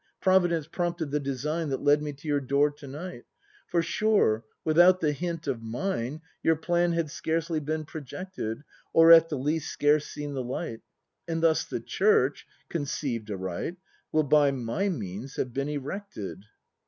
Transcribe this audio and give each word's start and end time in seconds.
Providence 0.19 0.65
prompted 0.65 1.11
the 1.11 1.19
design 1.19 1.69
That 1.69 1.83
led 1.83 2.01
me 2.01 2.11
to 2.11 2.27
your 2.27 2.39
door 2.39 2.71
to 2.71 2.87
night, 2.87 3.25
For 3.67 3.83
sure, 3.83 4.43
without 4.65 4.99
the 4.99 5.11
hint 5.11 5.45
of 5.45 5.61
mine 5.61 6.21
Your 6.41 6.55
plan 6.55 6.93
had 6.93 7.11
scarcely 7.11 7.59
been 7.59 7.85
projected. 7.85 8.63
Or, 8.93 9.11
at 9.11 9.29
the 9.29 9.37
least, 9.37 9.69
scarce 9.71 10.07
seen 10.07 10.33
the 10.33 10.43
light! 10.43 10.81
And 11.27 11.43
thus 11.43 11.65
the 11.65 11.79
Church, 11.81 12.47
conceived 12.67 13.29
aright. 13.29 13.75
Will 14.11 14.23
by 14.23 14.47
m 14.47 14.65
y 14.65 14.89
means 14.89 15.35
have 15.35 15.53
been 15.53 15.69
erected 15.69 16.45